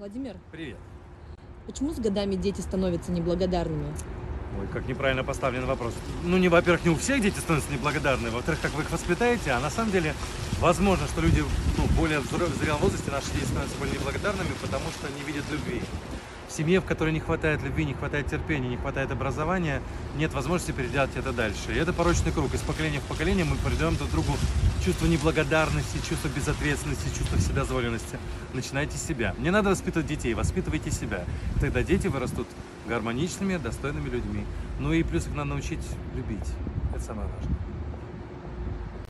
Владимир, 0.00 0.38
Привет. 0.50 0.78
почему 1.66 1.92
с 1.92 1.98
годами 1.98 2.34
дети 2.34 2.62
становятся 2.62 3.12
неблагодарными? 3.12 3.94
Ой, 4.58 4.66
как 4.72 4.88
неправильно 4.88 5.22
поставлен 5.22 5.66
вопрос. 5.66 5.92
Ну, 6.24 6.38
не, 6.38 6.48
во-первых, 6.48 6.86
не 6.86 6.90
у 6.90 6.96
всех 6.96 7.20
дети 7.20 7.38
становятся 7.38 7.70
неблагодарны, 7.70 8.30
во-вторых, 8.30 8.62
как 8.62 8.72
вы 8.72 8.84
их 8.84 8.90
воспитаете, 8.90 9.50
а 9.50 9.60
на 9.60 9.68
самом 9.68 9.92
деле, 9.92 10.14
возможно, 10.58 11.06
что 11.06 11.20
люди 11.20 11.44
ну, 11.76 11.84
более 11.98 12.20
в 12.20 12.24
зрелом 12.30 12.80
возрасте, 12.80 13.10
наши 13.10 13.30
дети 13.34 13.44
становятся 13.44 13.76
более 13.76 13.96
неблагодарными, 13.96 14.48
потому 14.62 14.84
что 14.88 15.06
не 15.12 15.22
видят 15.30 15.44
любви. 15.50 15.82
В 16.50 16.52
семье, 16.52 16.80
в 16.80 16.84
которой 16.84 17.12
не 17.12 17.20
хватает 17.20 17.62
любви, 17.62 17.84
не 17.84 17.94
хватает 17.94 18.26
терпения, 18.26 18.68
не 18.68 18.76
хватает 18.76 19.12
образования, 19.12 19.80
нет 20.16 20.34
возможности 20.34 20.72
переделать 20.72 21.10
это 21.14 21.32
дальше. 21.32 21.72
И 21.72 21.76
это 21.76 21.92
порочный 21.92 22.32
круг. 22.32 22.52
Из 22.52 22.60
поколения 22.60 22.98
в 22.98 23.04
поколение 23.04 23.44
мы 23.44 23.56
передаем 23.56 23.94
друг 23.94 24.10
другу 24.10 24.32
чувство 24.84 25.06
неблагодарности, 25.06 25.98
чувство 26.08 26.26
безответственности, 26.26 27.06
чувство 27.16 27.38
вседозволенности. 27.38 28.18
Начинайте 28.52 28.98
с 28.98 29.02
себя. 29.02 29.32
Не 29.38 29.50
надо 29.50 29.70
воспитывать 29.70 30.08
детей, 30.08 30.34
воспитывайте 30.34 30.90
себя. 30.90 31.24
Тогда 31.60 31.84
дети 31.84 32.08
вырастут 32.08 32.48
гармоничными, 32.88 33.56
достойными 33.56 34.08
людьми. 34.08 34.44
Ну 34.80 34.92
и 34.92 35.04
плюс 35.04 35.28
их 35.28 35.34
надо 35.34 35.50
научить 35.50 35.86
любить. 36.16 36.48
Это 36.92 37.00
самое 37.00 37.28
важное. 37.28 37.79